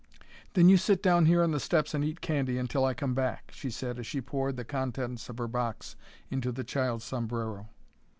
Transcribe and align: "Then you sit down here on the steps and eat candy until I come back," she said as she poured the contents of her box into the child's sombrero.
"Then 0.55 0.67
you 0.67 0.77
sit 0.77 1.03
down 1.03 1.27
here 1.27 1.43
on 1.43 1.51
the 1.51 1.59
steps 1.59 1.93
and 1.93 2.03
eat 2.03 2.21
candy 2.21 2.57
until 2.57 2.83
I 2.83 2.95
come 2.95 3.13
back," 3.13 3.51
she 3.53 3.69
said 3.69 3.99
as 3.99 4.07
she 4.07 4.19
poured 4.19 4.57
the 4.57 4.65
contents 4.65 5.29
of 5.29 5.37
her 5.37 5.47
box 5.47 5.95
into 6.31 6.51
the 6.51 6.63
child's 6.63 7.03
sombrero. 7.05 7.69